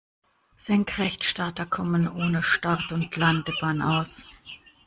[0.57, 4.27] Senkrechtstarter kommen ohne Start- und Landebahn aus.